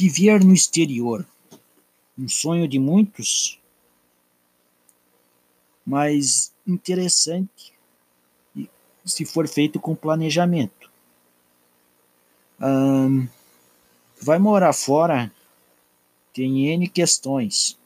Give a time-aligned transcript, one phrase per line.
[0.00, 1.26] Viver no exterior.
[2.18, 3.60] Um sonho de muitos,
[5.84, 7.74] mas interessante
[9.04, 10.90] se for feito com planejamento.
[14.22, 15.30] vai morar fora,
[16.32, 17.78] tem N questões.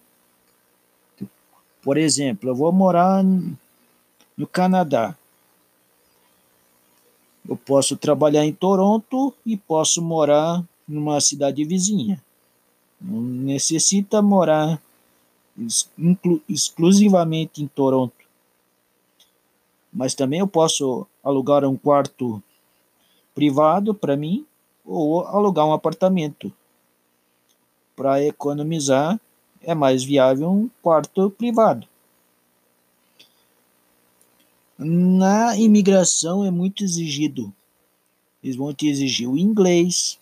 [1.82, 3.24] Por exemplo, eu vou morar
[4.36, 5.18] no Canadá.
[7.48, 12.22] Eu posso trabalhar em Toronto e posso morar numa cidade vizinha.
[13.00, 14.80] Não necessita morar
[15.58, 18.24] exclu exclusivamente em Toronto.
[19.92, 22.42] Mas também eu posso alugar um quarto
[23.34, 24.44] privado para mim
[24.84, 26.52] ou alugar um apartamento.
[27.94, 29.20] Para economizar,
[29.62, 31.86] é mais viável um quarto privado.
[34.76, 37.52] Na imigração é muito exigido.
[38.42, 40.18] Eles vão te exigir o inglês,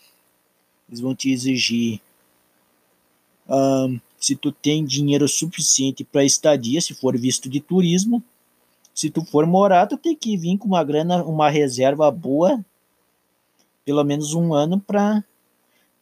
[0.93, 2.03] eles vão te exigir
[3.48, 8.23] um, se tu tem dinheiro suficiente para estadia, se for visto de turismo.
[8.95, 12.63] Se tu for morar, tu tem que vir com uma grana, uma reserva boa,
[13.87, 15.25] pelo menos um ano para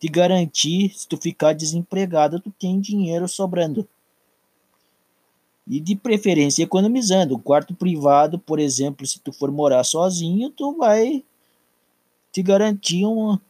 [0.00, 3.88] te garantir, se tu ficar desempregado, tu tem dinheiro sobrando.
[5.68, 7.36] E de preferência economizando.
[7.36, 11.22] O quarto privado, por exemplo, se tu for morar sozinho, tu vai
[12.32, 13.40] te garantir uma,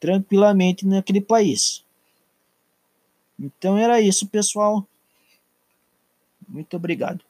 [0.00, 1.84] tranquilamente naquele país.
[3.38, 4.86] Então era isso, pessoal.
[6.48, 7.24] Muito obrigado.